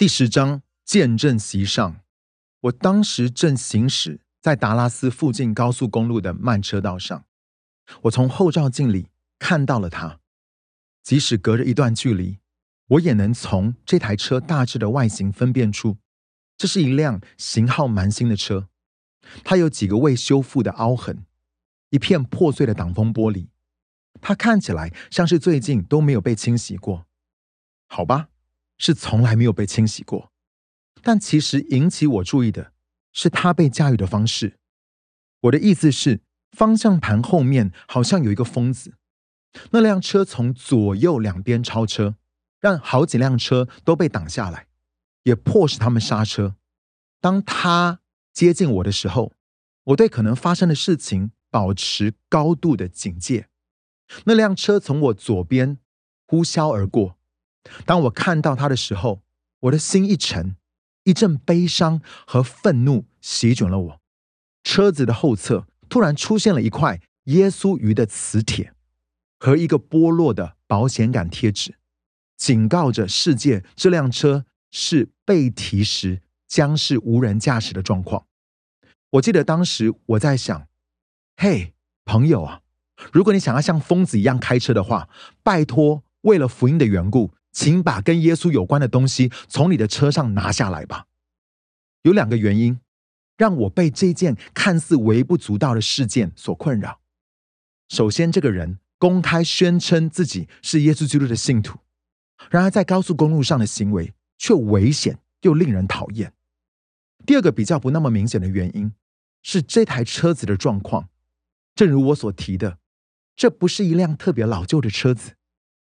[0.00, 2.00] 第十章见证席上，
[2.60, 7.26] 我当时正行驶在达拉斯附近高速公路的慢车道上，
[8.04, 9.08] 我从后照镜里
[9.38, 10.20] 看到了他。
[11.02, 12.38] 即使隔着一段距离，
[12.86, 15.98] 我也能从这台车大致的外形分辨出，
[16.56, 18.70] 这是一辆型号蛮新的车。
[19.44, 21.26] 它有几个未修复的凹痕，
[21.90, 23.48] 一片破碎的挡风玻璃。
[24.22, 27.04] 它看起来像是最近都没有被清洗过。
[27.86, 28.29] 好吧，
[28.80, 30.32] 是从来没有被清洗过。
[31.02, 32.72] 但其实引起我注意的
[33.12, 34.58] 是他被驾驭的方式。
[35.42, 38.94] 我的意思是，方向盘后面好像有一个疯子。
[39.70, 42.16] 那辆车从左右两边超车，
[42.60, 44.66] 让好几辆车都被挡下来，
[45.24, 46.56] 也迫使他们刹车。
[47.20, 48.00] 当他
[48.32, 49.32] 接近我的时候，
[49.84, 53.48] 我对可能发生的事情保持高度的警戒。
[54.24, 55.78] 那辆车从我左边
[56.26, 57.16] 呼啸而过，
[57.84, 59.22] 当我看到他的时候，
[59.60, 60.56] 我的心一沉，
[61.04, 64.00] 一阵悲伤和愤怒席卷了我。
[64.62, 68.74] 车子的后侧突然出现了一块耶稣鱼的磁铁
[69.38, 71.76] 和一个剥落的保险杆贴纸，
[72.36, 78.26] 警告着世界这辆车是被提时将是无人驾驶的状况。
[79.10, 80.66] 我记得当时我在想
[81.36, 82.60] ：“嘿，朋友啊！”
[83.12, 85.08] 如果你想要像疯子一样开车的话，
[85.42, 91.06] 拜托，为了福音的缘故，请把跟耶稣有关的东西从你的车上拿下来吧。
[92.02, 92.80] 有两个原因
[93.36, 97.00] 让我被这件看似微不足道的事件所困扰。
[97.88, 101.78] 首先，这个人公开宣称自己是耶稣基督的信徒，
[102.50, 106.32] 然而在高速公路上的行为却危险又令人讨厌。
[107.26, 108.92] 第二个比较不那么明显的原因
[109.42, 111.08] 是这台车子的状况，
[111.74, 112.78] 正如我所提的。
[113.36, 115.32] 这不是一辆特别老旧的车子，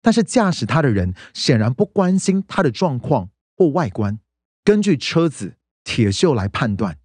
[0.00, 4.18] 但是驾驶它的人显然不关心它的状况或外观。
[4.64, 6.98] 根据车子铁锈来判断，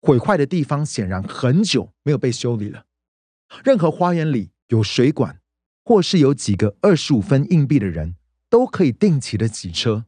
[0.00, 2.86] 毁坏的地方显然很久没有被修理了。
[3.64, 5.40] 任何花园里有水管，
[5.84, 8.16] 或是有几个二十五分硬币的人，
[8.48, 10.06] 都可以定期的洗车。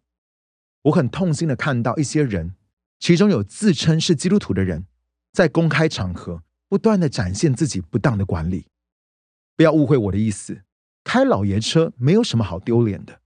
[0.82, 2.54] 我很痛心的看到一些人，
[2.98, 4.86] 其中有自称是基督徒的人，
[5.32, 8.66] 在公开场合不断的展现自己不当的管理。
[9.56, 10.62] 不要误会我的意思，
[11.04, 13.20] 开老爷车没有什么好丢脸的。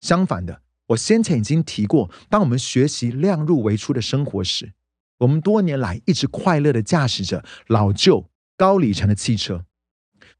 [0.00, 4.72] 相反的，我先前已经提过，当我们学习量入为出的生活时，
[5.18, 9.64] 我们多年来一直快乐的驾驶着老旧、高里程的汽车。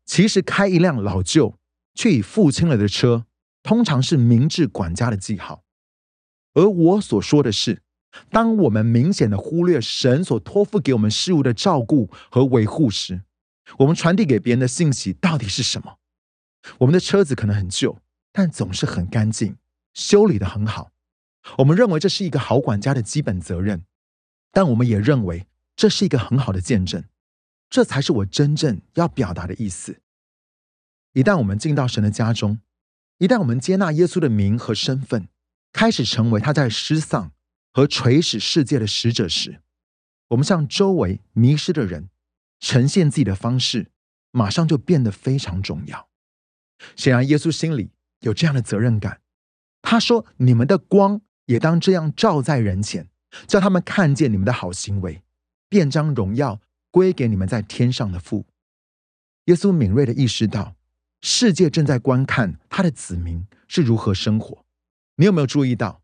[0.04, 1.58] 其实，开一辆老旧
[1.94, 3.26] 却已付清了的车，
[3.62, 5.62] 通常是明智管家的记号。
[6.54, 7.82] 而我所说的是，
[8.30, 13.22] 当我们明显的忽略神所托付给我们事物的照顾和维护时。
[13.80, 15.98] 我们传递给别人的信息到底是什么？
[16.78, 17.98] 我们的车子可能很旧，
[18.30, 19.56] 但总是很干净，
[19.94, 20.92] 修理的很好。
[21.58, 23.84] 我们认为这是一个好管家的基本责任，
[24.52, 27.04] 但我们也认为这是一个很好的见证。
[27.70, 30.00] 这才是我真正要表达的意思。
[31.12, 32.60] 一旦我们进到神的家中，
[33.18, 35.28] 一旦我们接纳耶稣的名和身份，
[35.72, 37.32] 开始成为他在失丧
[37.72, 39.60] 和垂死世界的使者时，
[40.28, 42.08] 我们向周围迷失的人。
[42.60, 43.92] 呈现自己的方式，
[44.32, 46.07] 马上就变得非常重要。
[46.96, 47.90] 显然，耶稣心里
[48.20, 49.20] 有这样的责任感。
[49.82, 53.08] 他说：“你们的光也当这样照在人前，
[53.46, 55.22] 叫他们看见你们的好行为，
[55.68, 58.46] 便将荣耀归给你们在天上的父。”
[59.46, 60.74] 耶稣敏锐的意识到，
[61.22, 64.64] 世界正在观看他的子民是如何生活。
[65.16, 66.02] 你有没有注意到，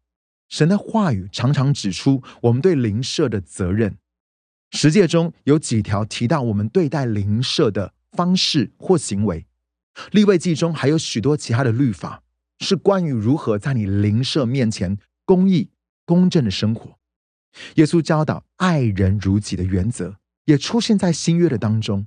[0.48, 3.98] 神的话语常常指出我们对灵舍的责任？
[4.70, 9.46] 十诫中有几条提到我们对待邻舍的方式或行为，
[10.12, 12.22] 立位记中还有许多其他的律法，
[12.58, 15.70] 是关于如何在你邻舍面前公义、
[16.04, 16.98] 公正的生活。
[17.76, 20.16] 耶稣教导爱人如己的原则
[20.46, 22.06] 也出现在新约的当中，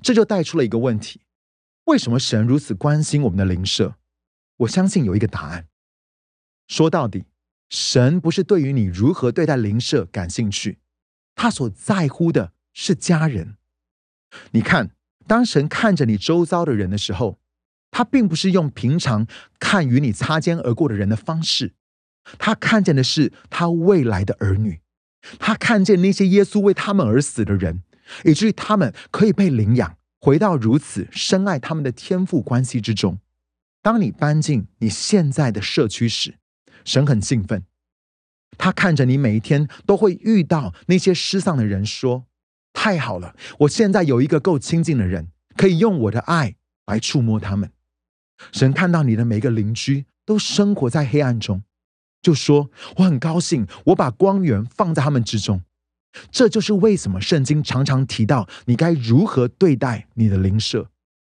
[0.00, 1.22] 这就带出了一个问题：
[1.84, 3.96] 为什么神如此关心我们的邻舍？
[4.58, 5.66] 我相信有一个答案。
[6.68, 7.24] 说到底，
[7.68, 10.78] 神不是对于你如何对待邻舍感兴趣。
[11.34, 13.56] 他所在乎的是家人。
[14.50, 14.90] 你看，
[15.28, 17.38] 当神看着你周遭的人的时候，
[17.92, 19.26] 他并不是用平常
[19.60, 21.74] 看与你擦肩而过的人的方式，
[22.38, 24.80] 他看见的是他未来的儿女，
[25.38, 27.82] 他看见那些耶稣为他们而死的人，
[28.24, 33.18] 以至于他们可以被领养，回到如此深爱他们的天赋关系之中。
[33.80, 36.34] 当你搬进你现在的社区时，
[36.84, 37.62] 神很兴奋。
[38.56, 42.26] 他看着你每一天都会遇到那些失丧的人，说
[42.80, 45.26] ：“太好了，我现在有一个够亲近的人，
[45.56, 46.54] 可以用我的爱
[46.86, 47.72] 来触摸他们。”
[48.52, 51.64] 神看到你的每个邻居都生活在黑暗中，
[52.22, 55.60] 就说：“我很高兴，我把光源放在他们之中。”
[56.30, 60.88] 这就是为什么圣经常常提到你该如何对待你的邻舍。